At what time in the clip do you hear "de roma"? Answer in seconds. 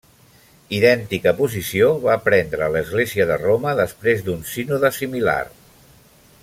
3.33-3.77